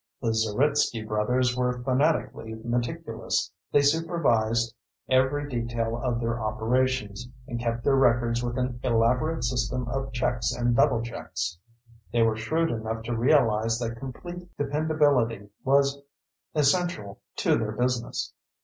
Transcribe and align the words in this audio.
The 0.19 0.33
Zeritsky 0.33 1.07
Brothers 1.07 1.55
were 1.55 1.79
fanatically 1.83 2.55
meticulous. 2.63 3.51
They 3.71 3.83
supervised 3.83 4.73
every 5.07 5.47
detail 5.47 6.01
of 6.03 6.19
their 6.19 6.39
operations, 6.41 7.29
and 7.47 7.59
kept 7.59 7.83
their 7.83 7.95
records 7.97 8.43
with 8.43 8.57
an 8.57 8.79
elaborate 8.81 9.43
system 9.43 9.87
of 9.89 10.11
checks 10.11 10.51
and 10.53 10.75
doublechecks. 10.75 11.55
They 12.11 12.23
were 12.23 12.35
shrewd 12.35 12.71
enough 12.71 13.03
to 13.03 13.15
realize 13.15 13.77
that 13.77 13.99
complete 13.99 14.49
dependability 14.57 15.49
was 15.63 16.01
essential 16.55 17.19
to 17.35 17.59
their 17.59 17.73
business. 17.73 18.33